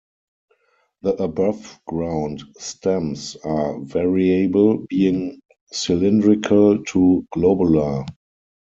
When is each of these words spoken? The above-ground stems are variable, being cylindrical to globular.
The 1.03 1.13
above-ground 1.13 2.41
stems 2.57 3.35
are 3.43 3.77
variable, 3.81 4.79
being 4.89 5.39
cylindrical 5.71 6.83
to 6.85 7.23
globular. 7.31 8.07